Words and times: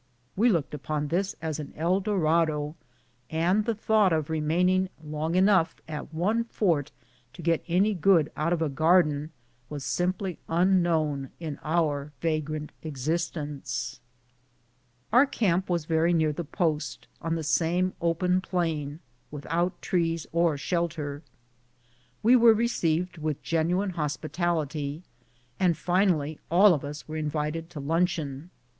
We 0.35 0.49
looked 0.49 0.73
upon 0.73 1.03
all 1.03 1.07
this 1.09 1.35
as 1.43 1.59
an 1.59 1.73
El 1.75 1.99
Dorado, 1.99 2.75
and 3.29 3.65
the 3.65 3.75
thought 3.75 4.11
of 4.11 4.31
remaining 4.31 4.89
long 5.03 5.35
enough 5.35 5.75
at 5.87 6.11
one 6.11 6.45
fort 6.45 6.91
to 7.33 7.43
get 7.43 7.63
any 7.67 7.93
good 7.93 8.31
out 8.35 8.51
of 8.51 8.63
a 8.63 8.67
garden 8.69 9.29
was 9.69 9.83
simply 9.83 10.39
unknown 10.49 11.29
in 11.39 11.59
our 11.63 12.11
vagrant 12.19 12.71
existence. 12.81 13.99
Our 15.13 15.27
camp 15.27 15.69
was 15.69 15.85
very 15.85 16.13
near 16.13 16.33
the 16.33 16.45
post, 16.45 17.05
on 17.21 17.35
the 17.35 17.43
same 17.43 17.93
open 18.01 18.41
plain, 18.41 19.01
without 19.29 19.83
trees 19.83 20.25
or 20.31 20.57
shelter. 20.57 21.21
We 22.23 22.35
were 22.35 22.55
received 22.55 23.19
with 23.19 23.43
genuine 23.43 23.91
hospitality, 23.91 25.03
and 25.59 25.77
finally 25.77 26.39
all 26.49 26.73
of 26.73 26.83
us 26.83 27.03
invited 27.07 27.69
to 27.69 27.79
luncheon. 27.79 28.49